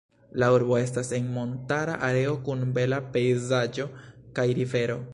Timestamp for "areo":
2.09-2.33